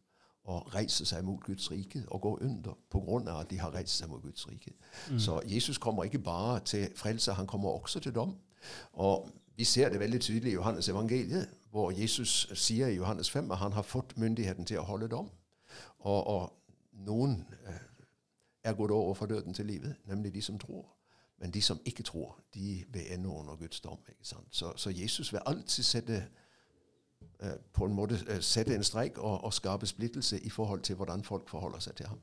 og 0.43 0.75
reiser 0.75 1.05
seg 1.05 1.23
mot 1.23 1.39
Guds 1.43 1.71
rike 1.71 2.03
og 2.07 2.21
går 2.21 2.41
under 2.41 3.29
av 3.31 3.39
at 3.39 3.49
de 3.49 3.59
har 3.59 3.71
reist 3.71 3.97
seg 3.97 4.09
mot 4.09 4.21
Guds 4.21 4.47
rike. 4.49 4.73
Mm. 5.11 5.19
Så 5.19 5.41
Jesus 5.45 5.77
kommer 5.77 6.03
ikke 6.03 6.19
bare 6.19 6.59
til 6.59 6.89
frelse, 6.95 7.33
han 7.33 7.47
kommer 7.47 7.69
også 7.69 7.99
til 7.99 8.15
dom. 8.15 8.35
Og 8.93 9.29
vi 9.57 9.63
ser 9.63 9.89
det 9.89 9.99
veldig 9.99 10.21
tydelig 10.21 10.51
i 10.51 10.53
Johannes 10.53 10.89
evangeliet, 10.89 11.49
hvor 11.71 11.91
Jesus 11.91 12.47
sier 12.53 12.87
i 12.87 12.95
Johannes 12.95 13.29
5 13.31 13.51
at 13.51 13.57
han 13.57 13.71
har 13.73 13.81
fått 13.81 14.17
myndigheten 14.17 14.65
til 14.65 14.79
å 14.79 14.83
holde 14.83 15.07
dom. 15.07 15.29
Og, 15.99 16.27
og 16.27 16.53
noen 16.93 17.45
eh, 17.67 17.79
er 18.63 18.73
gått 18.73 18.91
over 18.91 19.13
fra 19.13 19.25
døden 19.27 19.53
til 19.53 19.65
livet, 19.65 19.95
nemlig 20.05 20.33
de 20.33 20.41
som 20.41 20.59
tror. 20.59 20.85
Men 21.37 21.51
de 21.51 21.61
som 21.61 21.79
ikke 21.85 22.03
tror, 22.03 22.39
de 22.53 22.85
vil 22.89 23.05
ende 23.09 23.29
under 23.29 23.55
Guds 23.55 23.79
dom. 23.81 23.99
ikke 24.09 24.25
sant? 24.27 24.47
Så, 24.51 24.73
så 24.77 24.89
Jesus 24.89 25.33
vil 25.33 25.41
alltid 25.45 25.83
sette 25.83 26.25
eh, 27.39 27.57
på 27.73 27.85
en 27.85 27.93
måte 27.93 28.19
eh, 28.27 28.39
sette 28.41 28.75
en 28.75 28.83
streik 28.83 29.17
og, 29.17 29.43
og 29.43 29.53
skape 29.53 29.85
splittelse 29.85 30.39
i 30.39 30.49
forhold 30.49 30.81
til 30.81 30.95
hvordan 30.95 31.23
folk 31.23 31.49
forholder 31.49 31.79
seg 31.79 31.95
til 31.95 32.07
ham. 32.07 32.19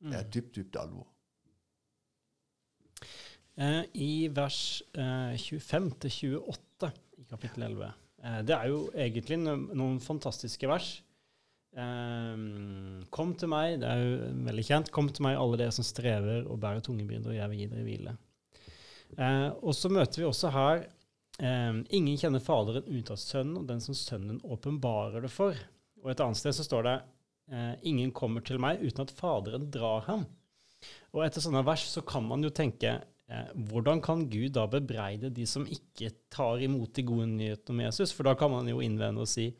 Det 0.00 0.14
er 0.14 0.22
Mm. 0.24 0.30
dypt, 0.30 0.56
dypt 0.56 0.76
alvor. 0.76 1.06
Eh, 3.58 3.82
I 3.92 4.28
vers 4.30 4.82
eh, 4.94 5.34
25-28 5.34 6.90
i 7.18 7.24
kapittel 7.26 7.64
11 7.66 7.88
eh, 8.22 8.40
Det 8.46 8.54
er 8.54 8.68
jo 8.70 8.84
egentlig 8.94 9.38
no 9.42 9.56
noen 9.58 9.98
fantastiske 10.02 10.70
vers. 10.70 10.92
Eh, 11.74 12.36
kom 13.10 13.34
til 13.38 13.50
meg, 13.50 13.80
det 13.82 13.90
er 13.90 14.04
jo 14.04 14.30
veldig 14.46 14.66
kjent. 14.70 14.92
Kom 14.94 15.10
til 15.10 15.26
meg, 15.26 15.40
alle 15.40 15.58
dere 15.58 15.74
som 15.74 15.86
strever 15.86 16.46
og 16.46 16.60
bærer 16.62 16.84
tunge 16.86 17.06
byrder, 17.08 17.34
og 17.34 17.40
jeg 17.40 17.50
vil 17.50 17.64
gi 17.64 17.68
dere 17.72 17.88
hvile. 17.88 18.14
Eh, 19.16 19.50
og 19.58 19.74
så 19.74 19.90
møter 19.90 20.22
vi 20.22 20.28
også 20.28 20.52
her 20.52 20.82
eh, 21.40 21.82
Ingen 21.96 22.18
kjenner 22.20 22.44
Faderen 22.44 22.86
ut 22.86 23.10
av 23.10 23.18
Sønnen, 23.18 23.58
og 23.62 23.68
den 23.70 23.82
som 23.82 23.96
Sønnen 23.96 24.38
åpenbarer 24.44 25.24
det 25.24 25.34
for. 25.34 25.58
Og 26.04 26.12
et 26.12 26.22
annet 26.22 26.38
sted 26.38 26.54
så 26.54 26.66
står 26.66 26.86
det 26.86 26.96
eh, 27.50 27.74
Ingen 27.90 28.14
kommer 28.14 28.44
til 28.44 28.62
meg 28.62 28.84
uten 28.84 29.02
at 29.02 29.14
Faderen 29.18 29.66
drar 29.74 30.06
ham. 30.06 30.28
Og 31.10 31.24
etter 31.24 31.42
sånne 31.42 31.64
vers 31.66 31.88
så 31.90 32.04
kan 32.06 32.22
man 32.28 32.44
jo 32.44 32.54
tenke 32.54 33.00
eh, 33.00 33.06
hvordan 33.68 34.00
kan 34.00 34.22
Gud 34.30 34.54
da 34.56 34.64
bebreide 34.72 35.28
de 35.34 35.44
som 35.46 35.66
ikke 35.68 36.10
tar 36.32 36.62
imot 36.64 36.96
de 36.96 37.02
gode 37.04 37.26
nyhetene 37.28 37.74
om 37.74 37.82
Jesus? 37.84 38.12
For 38.16 38.24
da 38.24 38.32
kan 38.38 38.50
man 38.50 38.68
jo 38.70 38.80
innvende 38.80 39.20
og 39.24 39.28
si 39.28 39.50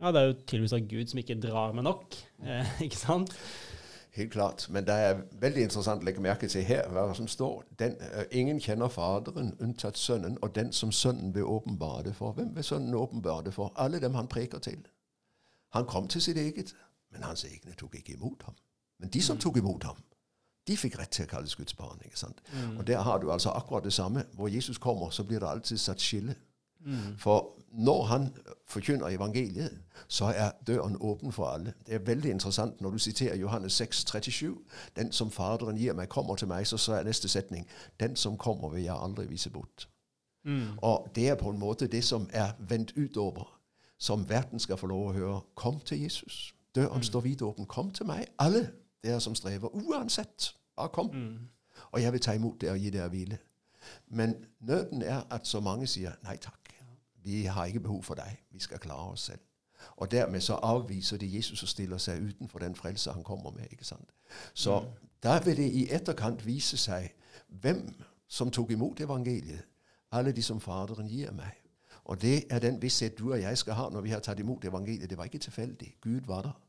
ja, 0.00 0.12
det 0.12 0.20
er 0.20 0.26
jo 0.30 0.36
tydeligvis 0.38 0.72
av 0.72 0.86
Gud 0.88 1.06
som 1.06 1.18
ikke 1.20 1.40
drar 1.40 1.72
med 1.76 1.84
nok. 1.84 2.14
Eh, 2.44 2.80
ikke 2.86 2.96
sant? 2.96 3.34
Helt 4.16 4.32
klart. 4.32 4.66
Men 4.70 4.86
det 4.86 4.94
er 4.94 5.20
veldig 5.40 5.62
interessant 5.62 6.02
å 6.02 6.06
legge 6.08 6.22
merke 6.24 6.48
til 6.48 6.64
her 6.64 6.88
hva 6.90 7.04
som 7.14 7.28
står. 7.28 7.62
Den, 7.78 7.98
uh, 8.00 8.24
ingen 8.32 8.60
kjenner 8.60 8.88
Faderen 8.88 9.52
unntatt 9.60 9.98
Sønnen, 9.98 10.38
og 10.42 10.54
den 10.54 10.72
som 10.72 10.92
Sønnen 10.92 11.34
vil 11.34 11.44
åpenbare 11.44 12.08
det 12.08 12.14
for. 12.16 12.32
Hvem 12.32 12.56
vil 12.56 12.64
Sønnen 12.64 12.96
åpenbare 12.96 13.44
det 13.44 13.54
for? 13.54 13.72
Alle 13.76 14.00
dem 14.00 14.16
han 14.18 14.28
preker 14.28 14.58
til. 14.58 14.80
Han 15.76 15.86
kom 15.86 16.08
til 16.08 16.22
sitt 16.22 16.40
eget, 16.40 16.74
men 17.12 17.22
hans 17.22 17.44
egne 17.44 17.76
tok 17.78 17.94
ikke 18.00 18.16
imot 18.16 18.42
ham. 18.48 18.56
Men 18.98 19.12
de 19.12 19.22
som 19.22 19.38
tok 19.38 19.60
imot 19.60 19.84
ham, 19.84 20.00
de 20.68 20.76
fikk 20.76 20.98
rett 20.98 21.10
til 21.10 21.24
å 21.24 21.30
kalles 21.30 21.56
Guds 21.56 21.74
barn. 21.74 21.98
ikke 22.04 22.18
sant? 22.18 22.42
Mm. 22.52 22.78
Og 22.78 22.86
der 22.86 23.00
har 23.02 23.18
du 23.18 23.30
altså 23.32 23.50
akkurat 23.50 23.84
det 23.84 23.92
samme. 23.92 24.24
Hvor 24.32 24.48
Jesus 24.48 24.78
kommer, 24.78 25.10
så 25.10 25.24
blir 25.24 25.38
det 25.38 25.48
alltid 25.48 25.78
satt 25.78 26.00
skille. 26.00 26.34
Mm. 26.84 27.18
For 27.18 27.56
når 27.72 28.02
han 28.04 28.36
forkynner 28.68 29.08
evangeliet, 29.08 29.78
så 30.08 30.24
er 30.24 30.50
døren 30.66 30.96
åpen 31.00 31.32
for 31.32 31.46
alle. 31.46 31.72
Det 31.86 31.94
er 31.94 31.98
veldig 31.98 32.30
interessant 32.30 32.80
når 32.80 32.90
du 32.90 32.98
siterer 32.98 33.36
Johannes 33.36 33.72
6, 33.72 33.96
37. 34.06 34.56
Den 34.96 35.12
som 35.12 35.30
Faderen 35.30 35.76
gir 35.76 35.92
meg, 35.92 36.08
kommer 36.08 36.36
til 36.36 36.48
meg. 36.48 36.66
Så, 36.66 36.76
så 36.76 36.92
er 36.92 37.02
neste 37.02 37.28
setning 37.28 37.68
Den 38.00 38.16
som 38.16 38.38
kommer, 38.38 38.68
vil 38.68 38.82
jeg 38.82 38.96
aldri 39.02 39.26
vise 39.26 39.50
bort. 39.50 39.88
Mm. 40.44 40.66
Og 40.82 41.08
det 41.14 41.28
er 41.28 41.34
på 41.34 41.50
en 41.50 41.58
måte 41.58 41.86
det 41.86 42.04
som 42.04 42.28
er 42.32 42.50
vendt 42.58 42.92
utover, 42.96 43.60
som 43.98 44.28
verden 44.28 44.58
skal 44.58 44.76
få 44.76 44.86
lov 44.86 45.08
å 45.08 45.12
høre. 45.12 45.40
Kom 45.54 45.80
til 45.80 46.02
Jesus. 46.02 46.54
Døren 46.74 47.02
står 47.02 47.20
vidåpen. 47.20 47.66
Kom 47.66 47.90
til 47.90 48.06
meg, 48.06 48.26
alle 48.38 48.70
dere 49.04 49.20
som 49.20 49.34
strever. 49.34 49.68
Uansett. 49.74 50.54
Bare 50.76 50.88
kom. 50.88 51.10
Mm. 51.14 51.38
Og 51.92 52.02
jeg 52.02 52.12
vil 52.12 52.20
ta 52.20 52.32
imot 52.32 52.60
dere 52.60 52.72
og 52.72 52.78
gi 52.78 52.90
dere 52.90 53.08
hvile. 53.08 53.38
Men 54.08 54.34
nøden 54.60 55.02
er 55.02 55.22
at 55.30 55.46
så 55.46 55.60
mange 55.60 55.86
sier 55.86 56.12
nei 56.24 56.36
takk. 56.36 56.74
Vi 57.22 57.44
har 57.44 57.64
ikke 57.64 57.80
behov 57.80 58.02
for 58.02 58.14
deg. 58.14 58.38
Vi 58.50 58.58
skal 58.58 58.78
klare 58.78 59.12
oss 59.12 59.20
selv. 59.20 59.40
Og 59.96 60.10
dermed 60.10 60.40
så 60.40 60.54
avviser 60.54 61.16
de 61.16 61.36
Jesus 61.36 61.62
og 61.62 61.68
stiller 61.68 61.98
seg 61.98 62.22
utenfor 62.22 62.58
den 62.58 62.74
frelse 62.74 63.12
han 63.12 63.24
kommer 63.24 63.50
med. 63.50 63.64
ikke 63.70 63.84
sant? 63.84 64.08
Så 64.54 64.84
da 65.22 65.40
vil 65.44 65.56
det 65.56 65.72
i 65.72 65.88
etterkant 65.92 66.46
vise 66.46 66.76
seg 66.76 67.12
hvem 67.48 68.02
som 68.28 68.50
tok 68.50 68.70
imot 68.70 69.00
evangeliet. 69.00 69.64
Alle 70.12 70.32
de 70.32 70.42
som 70.42 70.60
Faderen 70.60 71.08
gir 71.08 71.32
meg. 71.32 71.52
Og 72.04 72.22
det 72.22 72.44
er 72.50 72.58
den 72.58 72.82
visshet 72.82 73.18
du 73.18 73.32
og 73.32 73.40
jeg 73.40 73.58
skal 73.58 73.74
ha 73.74 73.88
når 73.88 74.00
vi 74.00 74.10
har 74.10 74.20
tatt 74.20 74.38
imot 74.38 74.64
evangeliet. 74.64 75.10
Det 75.10 75.18
var 75.18 75.24
ikke 75.24 75.38
tilfeldig. 75.38 75.96
Gud 76.00 76.20
var 76.26 76.42
der. 76.42 76.60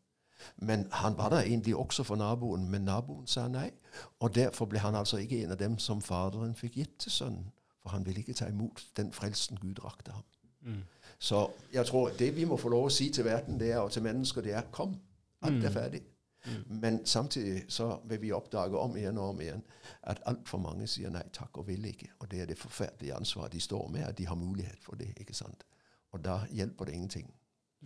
Men 0.57 0.87
han 0.91 1.17
var 1.17 1.29
der 1.29 1.41
egentlig 1.41 1.75
også 1.75 2.03
for 2.03 2.15
naboen, 2.15 2.69
men 2.69 2.81
naboen 2.81 3.27
sa 3.27 3.47
nei. 3.47 3.71
Og 4.19 4.35
derfor 4.35 4.65
ble 4.65 4.79
han 4.79 4.95
altså 4.95 5.17
ikke 5.17 5.43
en 5.43 5.51
av 5.51 5.57
dem 5.57 5.77
som 5.79 6.01
Faderen 6.01 6.55
fikk 6.55 6.75
gitt 6.75 6.97
til 6.99 7.11
sønnen. 7.11 7.51
For 7.81 7.89
han 7.89 8.05
ville 8.05 8.19
ikke 8.19 8.33
ta 8.33 8.47
imot 8.47 8.83
den 8.97 9.11
frelsen 9.13 9.57
Gud 9.57 9.83
rakte 9.83 10.11
ham. 10.11 10.23
Mm. 10.61 10.83
Så 11.19 11.49
jeg 11.73 11.85
tror 11.85 12.09
det 12.19 12.35
vi 12.35 12.45
må 12.45 12.57
få 12.57 12.69
lov 12.69 12.85
å 12.85 12.93
si 12.93 13.09
til 13.09 13.25
verden 13.25 13.59
det 13.59 13.71
er, 13.71 13.79
og 13.79 13.91
til 13.91 14.03
mennesker, 14.03 14.41
det 14.41 14.53
er 14.53 14.61
kom. 14.71 14.95
Alt 15.41 15.63
er 15.63 15.69
Mm. 15.69 15.73
ferdig. 15.73 16.01
Mm. 16.45 16.75
Men 16.81 17.05
samtidig 17.05 17.63
så 17.69 17.99
vil 18.05 18.21
vi 18.21 18.31
oppdage 18.31 18.77
om 18.77 18.95
igjen 18.97 19.17
og 19.17 19.29
om 19.29 19.41
igjen 19.41 19.63
at 20.03 20.21
altfor 20.25 20.57
mange 20.57 20.87
sier 20.87 21.09
nei 21.09 21.23
takk 21.33 21.57
og 21.57 21.67
vil 21.67 21.85
ikke. 21.85 22.07
Og 22.19 22.31
det 22.31 22.41
er 22.41 22.45
det 22.45 22.57
forferdelige 22.57 23.15
ansvaret 23.15 23.51
de 23.51 23.59
står 23.59 23.87
med, 23.87 24.01
at 24.01 24.17
de 24.17 24.27
har 24.27 24.35
mulighet 24.35 24.77
for 24.81 24.95
det. 24.95 25.13
ikke 25.17 25.33
sant? 25.33 25.63
Og 26.11 26.25
da 26.25 26.39
hjelper 26.51 26.85
det 26.85 26.93
ingenting. 26.93 27.33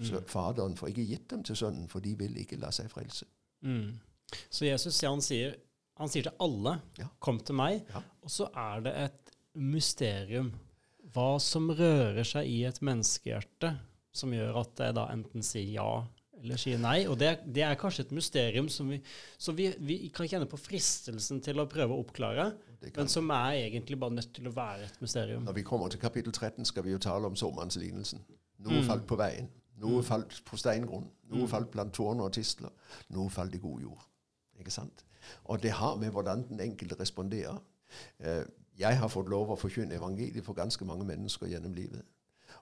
Så 0.02 0.18
Mm. 0.20 0.26
Faderen 0.28 0.76
får 0.76 0.90
ikke 0.90 1.06
gitt 1.08 1.28
dem 1.30 1.44
til 1.44 1.56
sønnen, 1.56 1.88
for 1.88 2.00
de 2.04 2.16
vil 2.20 2.36
ikke 2.38 2.58
la 2.60 2.70
seg 2.70 2.90
frelse. 2.92 3.26
Mm. 3.64 3.94
Så 4.50 4.66
Jesus 4.66 5.02
ja, 5.04 5.10
han 5.10 5.22
sier, 5.22 5.56
han 5.98 6.10
sier 6.10 6.24
til 6.24 6.34
alle 6.40 6.82
Ja. 7.00 7.08
'kom 7.22 7.40
til 7.40 7.56
meg', 7.56 7.82
Ja. 7.94 8.02
og 8.24 8.30
så 8.30 8.50
er 8.56 8.82
det 8.82 8.94
et 8.96 9.32
mysterium. 9.56 10.52
Hva 11.14 11.40
som 11.40 11.70
rører 11.70 12.24
seg 12.28 12.48
i 12.50 12.64
et 12.66 12.80
menneskehjerte 12.82 13.78
som 14.16 14.32
gjør 14.32 14.60
at 14.62 14.76
det 14.76 14.96
da 14.96 15.08
enten 15.14 15.44
sier 15.44 15.72
ja 15.78 15.90
eller 16.42 16.58
sier 16.58 16.78
nei. 16.78 17.06
Og 17.08 17.18
det, 17.18 17.40
det 17.54 17.64
er 17.64 17.76
kanskje 17.80 18.02
et 18.06 18.12
mysterium 18.12 18.68
som 18.70 18.90
vi, 18.90 19.02
så 19.40 19.54
vi, 19.56 19.70
vi 19.80 20.10
kan 20.14 20.28
kjenne 20.28 20.46
på 20.52 20.60
fristelsen 20.60 21.40
til 21.42 21.56
å 21.56 21.66
prøve 21.72 21.96
å 21.96 22.04
oppklare, 22.04 22.50
men 22.96 23.08
som 23.08 23.30
er 23.32 23.52
egentlig 23.70 23.98
bare 24.00 24.12
nødt 24.18 24.34
til 24.34 24.48
å 24.48 24.54
være 24.54 24.84
et 24.90 25.00
mysterium. 25.02 25.46
Når 25.46 25.54
vi 25.56 25.64
kommer 25.64 25.88
til 25.90 26.00
kapittel 26.00 26.32
13, 26.34 26.66
skal 26.66 26.84
vi 26.84 26.92
jo 26.92 26.98
tale 26.98 27.26
om 27.26 27.36
såmannslignelsen. 27.36 28.20
Noe 28.60 28.82
Mm. 28.82 28.86
falt 28.88 29.08
på 29.08 29.16
veien. 29.18 29.48
Noe 29.78 29.98
Mm. 29.98 30.04
falt 30.04 30.42
på 30.46 30.58
steingrunn. 30.58 31.08
Noe 31.30 31.40
Mm. 31.42 31.48
falt 31.48 31.72
blant 31.72 31.94
tårner 31.94 32.24
og 32.24 32.34
tistler. 32.34 32.70
Noe 33.10 33.30
falt 33.30 33.56
i 33.56 33.58
god 33.58 33.82
jord. 33.82 34.06
Ikke 34.60 34.72
sant? 34.72 35.06
Og 35.44 35.64
det 35.64 35.72
har 35.72 35.96
med 35.96 36.10
hvordan 36.12 36.48
den 36.48 36.60
enkelte 36.60 36.96
responderer. 37.00 37.58
Eh, 38.20 38.44
Jeg 38.78 38.98
har 38.98 39.08
fått 39.08 39.30
lov 39.30 39.50
å 39.52 39.56
forkynne 39.56 39.96
evangeliet 39.96 40.44
for 40.46 40.54
ganske 40.54 40.86
mange 40.86 41.06
mennesker 41.06 41.48
gjennom 41.48 41.74
livet. 41.74 42.02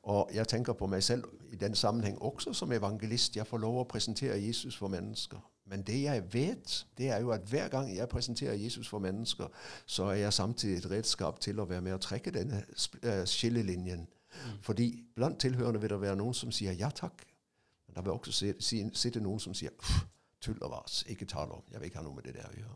Og 0.03 0.29
jeg 0.33 0.47
tenker 0.47 0.73
på 0.73 0.85
meg 0.87 1.03
selv 1.03 1.23
i 1.51 1.55
den 1.55 1.75
sammenheng 1.75 2.17
også 2.21 2.53
som 2.53 2.71
evangelist. 2.71 3.35
Jeg 3.35 3.47
får 3.47 3.57
lov 3.57 3.79
å 3.79 3.83
presentere 3.87 4.35
Jesus 4.45 4.75
for 4.75 4.87
mennesker. 4.87 5.37
Men 5.65 5.81
det 5.81 6.03
jeg 6.03 6.33
vet, 6.33 6.85
det 6.97 7.09
er 7.09 7.19
jo 7.19 7.31
at 7.31 7.41
hver 7.41 7.67
gang 7.67 7.95
jeg 7.95 8.09
presenterer 8.09 8.53
Jesus 8.53 8.87
for 8.87 8.99
mennesker, 8.99 9.47
så 9.85 10.03
er 10.03 10.13
jeg 10.13 10.33
samtidig 10.33 10.77
et 10.77 10.91
redskap 10.91 11.39
til 11.39 11.59
å 11.59 11.65
være 11.65 11.81
med 11.81 11.93
å 11.93 11.97
trekke 11.97 12.31
denne 12.31 12.63
eh, 13.03 13.25
skillelinjen. 13.25 14.07
Fordi 14.61 14.87
blant 15.15 15.39
tilhørende 15.39 15.81
vil 15.81 15.89
det 15.89 16.01
være 16.01 16.15
noen 16.19 16.33
som 16.33 16.51
sier 16.51 16.73
ja 16.79 16.89
takk. 16.89 17.25
Men 17.87 17.95
det 17.95 18.03
vil 18.05 18.13
også 18.13 18.31
si- 18.31 18.59
si- 18.59 18.89
sitte 18.93 19.21
noen 19.21 19.39
som 19.39 19.53
sier 19.53 19.71
tull 20.41 20.57
og 20.61 20.71
vas, 20.71 21.03
ikke 21.07 21.25
tale 21.25 21.51
om, 21.55 21.63
jeg 21.71 21.79
vil 21.79 21.87
ikke 21.87 21.97
ha 22.01 22.03
noe 22.03 22.15
med 22.15 22.23
det 22.27 22.33
der 22.35 22.47
å 22.49 22.57
gjøre. 22.57 22.75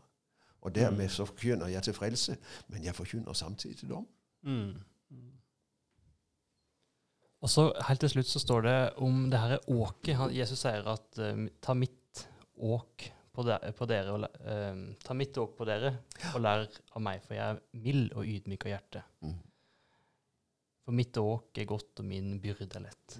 Og 0.62 0.74
dermed 0.74 1.08
så 1.12 1.24
forkynner 1.28 1.66
jeg 1.70 1.82
til 1.82 1.94
frelse, 1.94 2.36
men 2.68 2.84
jeg 2.84 2.94
forkynner 2.94 3.32
samtidig 3.36 3.76
til 3.78 3.88
dom. 3.92 4.06
Mm. 4.42 4.74
Og 7.40 7.50
så 7.52 7.68
helt 7.86 8.00
til 8.02 8.10
slutt 8.10 8.26
så 8.32 8.40
står 8.42 8.64
det 8.66 8.78
om 9.06 9.28
det 9.30 9.38
her 9.38 9.58
åket. 9.70 10.18
Jesus 10.34 10.58
sier 10.64 10.88
at 10.90 11.20
eh, 11.22 11.44
ta 11.62 11.74
mitt 11.78 12.24
åk 12.58 13.04
på, 13.34 13.44
der, 13.46 13.70
på 13.78 13.86
dere 13.86 14.16
og, 14.16 14.24
eh, 14.42 14.80
ta 15.04 15.14
mitt 15.14 15.38
åk 15.38 15.52
på 15.60 15.64
dere 15.68 15.92
og 16.34 16.40
lær 16.42 16.64
av 16.96 17.04
meg, 17.04 17.22
for 17.22 17.34
jeg 17.38 17.44
er 17.54 17.60
mild 17.78 18.16
og 18.18 18.26
ydmyk 18.26 18.66
av 18.66 18.72
hjerte. 18.72 19.04
Mm. 19.22 19.36
For 20.88 20.96
mitt 20.96 21.18
åk 21.20 21.58
er 21.60 21.66
godt, 21.68 22.00
og 22.00 22.06
min 22.08 22.38
byrde 22.40 22.64
er 22.78 22.86
lett. 22.86 23.18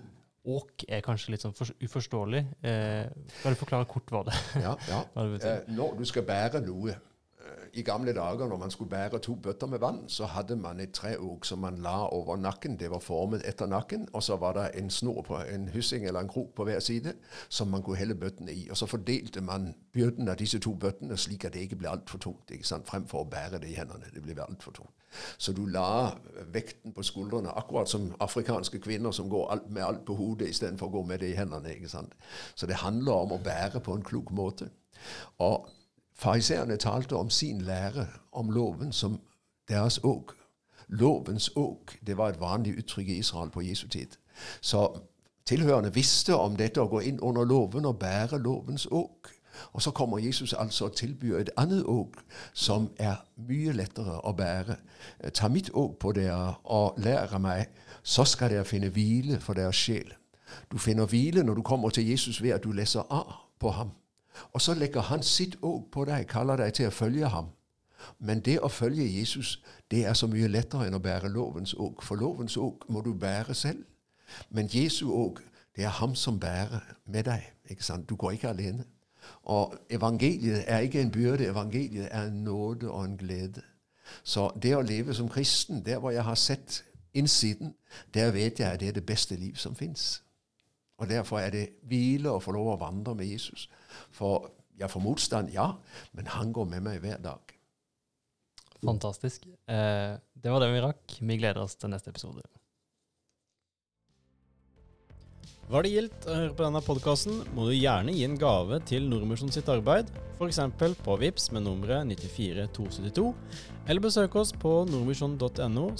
Åk 0.48 0.86
er 0.88 1.02
kanskje 1.04 1.34
litt 1.34 1.42
sånn 1.44 1.52
for, 1.52 1.68
uforståelig. 1.84 2.40
Eh, 2.64 3.10
kan 3.42 3.52
du 3.52 3.58
forklare 3.60 3.84
kort 3.90 4.08
hva 4.08 4.22
det, 4.24 4.36
Ja, 4.62 4.70
ja. 4.88 5.02
hva 5.12 5.26
det 5.26 5.34
betyr? 5.34 5.50
Eh, 5.50 5.74
når 5.76 5.98
du 5.98 6.06
skal 6.08 6.24
bære 6.30 6.62
noe, 6.64 6.94
i 7.72 7.82
gamle 7.82 8.12
dager 8.12 8.48
når 8.48 8.56
man 8.56 8.70
skulle 8.70 8.90
bære 8.90 9.18
to 9.18 9.34
bøtter 9.34 9.66
med 9.66 9.78
vann, 9.78 10.08
så 10.08 10.26
hadde 10.26 10.56
man 10.56 10.80
et 10.80 10.92
treåk 10.92 11.44
som 11.44 11.58
man 11.58 11.76
la 11.82 12.06
over 12.06 12.36
nakken. 12.36 12.76
Det 12.80 12.90
var 12.90 12.98
formet 12.98 13.42
etter 13.48 13.66
nakken. 13.66 14.08
Og 14.12 14.22
så 14.22 14.36
var 14.36 14.52
det 14.52 14.70
en 14.74 14.90
snor 14.90 15.22
på 15.22 15.36
en 15.36 15.68
hyssing 15.68 16.06
eller 16.06 16.20
en 16.20 16.28
krok 16.28 16.54
på 16.54 16.64
hver 16.64 16.80
side 16.80 17.14
som 17.48 17.68
man 17.68 17.82
kunne 17.82 17.96
helle 17.96 18.14
bøttene 18.14 18.52
i. 18.52 18.68
Og 18.70 18.76
så 18.76 18.86
fordelte 18.86 19.40
man 19.40 19.74
byrden 19.92 20.28
av 20.28 20.36
disse 20.36 20.58
to 20.58 20.74
bøttene 20.74 21.16
slik 21.16 21.44
at 21.44 21.54
det 21.54 21.60
ikke 21.66 21.76
ble 21.76 21.90
altfor 21.90 22.18
tungt. 22.18 22.50
ikke 22.50 22.66
sant? 22.66 22.86
Fremfor 22.86 23.24
å 23.24 23.30
bære 23.30 23.58
det 23.62 23.72
i 23.72 23.78
hendene. 23.78 24.10
Det 24.14 24.22
ble 24.22 24.42
altfor 24.42 24.72
tungt. 24.72 24.94
Så 25.38 25.52
du 25.52 25.66
la 25.66 26.12
vekten 26.52 26.92
på 26.92 27.02
skuldrene, 27.02 27.50
akkurat 27.56 27.88
som 27.88 28.14
afrikanske 28.20 28.80
kvinner 28.80 29.10
som 29.10 29.30
går 29.30 29.50
alt 29.52 29.70
med 29.70 29.82
alt 29.82 30.04
på 30.04 30.14
hodet 30.14 30.50
istedenfor 30.52 30.86
å 30.90 30.98
gå 30.98 31.02
med 31.02 31.18
det 31.24 31.32
i 31.32 31.38
hendene. 31.38 31.74
ikke 31.74 31.88
sant? 31.88 32.14
Så 32.54 32.66
det 32.66 32.82
handler 32.84 33.12
om 33.12 33.32
å 33.32 33.42
bære 33.44 33.80
på 33.80 33.94
en 33.94 34.04
klok 34.04 34.30
måte. 34.30 34.68
Og 35.38 35.68
Fariseerne 36.18 36.76
talte 36.76 37.16
om 37.16 37.30
sin 37.30 37.60
lære 37.60 38.06
om 38.32 38.50
loven 38.50 38.92
som 38.92 39.20
deres 39.68 40.00
åk. 40.02 40.34
Lovens 40.88 41.50
åk 41.56 41.98
det 42.06 42.16
var 42.16 42.28
et 42.28 42.40
vanlig 42.40 42.78
uttrykk 42.78 43.08
i 43.08 43.18
Israel 43.18 43.50
på 43.50 43.60
Jesu 43.60 43.88
tid. 43.88 44.06
Så 44.60 44.98
tilhørende 45.46 45.94
visste 45.94 46.36
om 46.36 46.56
dette 46.56 46.82
å 46.82 46.88
gå 46.90 47.00
inn 47.06 47.20
under 47.20 47.44
loven 47.44 47.86
og 47.86 47.98
bære 47.98 48.38
lovens 48.42 48.88
åk. 48.90 49.30
Og 49.72 49.82
så 49.82 49.90
kommer 49.90 50.18
Jesus 50.18 50.52
altså 50.52 50.84
og 50.84 50.96
tilbyr 50.96 51.38
et 51.38 51.50
annet 51.56 51.84
åk 51.86 52.18
som 52.52 52.90
er 52.98 53.22
mye 53.36 53.72
lettere 53.72 54.18
å 54.18 54.34
bære. 54.34 54.76
Ta 55.34 55.48
mitt 55.48 55.70
åk 55.70 55.98
på 55.98 56.12
dere 56.18 56.54
og 56.64 56.98
lær 56.98 57.30
av 57.34 57.40
meg, 57.46 57.70
så 58.02 58.24
skal 58.24 58.50
dere 58.50 58.66
finne 58.66 58.90
hvile 58.90 59.38
for 59.40 59.54
deres 59.54 59.76
sjel. 59.76 60.12
Du 60.72 60.78
finner 60.78 61.06
hvile 61.06 61.46
når 61.46 61.54
du 61.54 61.62
kommer 61.62 61.90
til 61.90 62.10
Jesus 62.10 62.42
ved 62.42 62.58
at 62.58 62.64
du 62.64 62.72
leser 62.72 63.06
av 63.10 63.34
på 63.58 63.70
ham. 63.70 63.94
Og 64.52 64.60
så 64.60 64.74
legger 64.74 65.00
han 65.00 65.22
sitt 65.22 65.56
åk 65.62 65.90
på 65.92 66.04
deg, 66.04 66.26
kaller 66.28 66.56
deg 66.56 66.74
til 66.74 66.88
å 66.88 66.94
følge 66.94 67.28
ham. 67.28 67.52
Men 68.18 68.40
det 68.40 68.60
å 68.62 68.68
følge 68.70 69.06
Jesus 69.06 69.58
det 69.90 70.04
er 70.06 70.14
så 70.14 70.28
mye 70.30 70.48
lettere 70.48 70.86
enn 70.86 70.94
å 70.94 71.02
bære 71.02 71.30
lovens 71.32 71.74
åk. 71.74 72.02
For 72.02 72.16
lovens 72.16 72.56
åk 72.56 72.88
må 72.88 73.02
du 73.02 73.14
bære 73.14 73.54
selv. 73.54 73.84
Men 74.50 74.68
Jesu 74.72 75.08
åk, 75.10 75.40
det 75.76 75.84
er 75.84 75.98
ham 75.98 76.14
som 76.14 76.40
bærer 76.40 76.84
med 77.06 77.24
deg. 77.24 77.42
ikke 77.68 77.84
sant? 77.84 78.08
Du 78.08 78.16
går 78.16 78.30
ikke 78.30 78.48
alene. 78.48 78.84
Og 79.42 79.74
evangeliet 79.90 80.64
er 80.66 80.78
ikke 80.78 81.00
en 81.00 81.10
byrde, 81.10 81.46
evangeliet 81.46 82.08
er 82.10 82.22
en 82.22 82.44
nåde 82.44 82.90
og 82.90 83.04
en 83.04 83.16
glede. 83.16 83.62
Så 84.24 84.50
det 84.62 84.76
å 84.76 84.82
leve 84.82 85.14
som 85.14 85.28
kristen, 85.28 85.84
der 85.84 85.98
hvor 85.98 86.10
jeg 86.10 86.24
har 86.24 86.34
sett 86.34 86.84
innsiden, 87.14 87.74
der 88.14 88.30
vet 88.32 88.60
jeg 88.60 88.72
at 88.72 88.80
det 88.80 88.88
er 88.88 88.92
det 88.92 89.06
beste 89.06 89.36
liv 89.36 89.54
som 89.56 89.76
fins. 89.76 90.22
Og 90.98 91.08
Derfor 91.08 91.38
er 91.38 91.50
det 91.50 91.68
hvile 91.82 92.30
å 92.30 92.40
få 92.40 92.52
lov 92.52 92.72
å 92.72 92.80
vandre 92.80 93.14
med 93.14 93.26
Jesus. 93.26 93.68
For 94.14 94.50
jeg 94.78 94.90
får 94.92 95.04
motstand, 95.04 95.52
ja, 95.54 95.72
men 96.14 96.30
han 96.30 96.52
går 96.54 96.68
med 96.70 96.84
meg 96.86 97.02
hver 97.02 97.22
dag. 97.22 97.54
Fantastisk. 98.78 99.48
Eh, 99.66 100.14
det 100.38 100.54
var 100.54 100.62
det 100.62 100.70
vi 100.72 100.84
rakk. 100.84 101.18
Vi 101.18 101.40
gleder 101.40 101.64
oss 101.64 101.74
til 101.78 101.90
neste 101.90 102.12
episode. 102.14 102.46
Var 105.68 105.84
det 105.84 105.90
gildt 105.92 106.24
å 106.24 106.32
høre 106.32 106.54
på 106.56 106.64
denne 106.64 106.80
podkasten, 106.80 107.42
må 107.52 107.66
du 107.68 107.74
gjerne 107.76 108.14
gi 108.16 108.22
en 108.24 108.38
gave 108.40 108.78
til 108.88 109.04
Nordmisjon 109.10 109.52
sitt 109.52 109.68
arbeid, 109.68 110.08
f.eks. 110.38 110.62
på 111.04 111.18
VIPS 111.20 111.50
med 111.52 111.66
nummeret 111.68 112.08
94272, 112.08 113.28
eller 113.84 114.08
besøk 114.08 114.40
oss 114.40 114.56
på 114.56 114.78
nordmisjon.no 114.88 115.90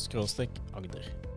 agder. 0.78 1.27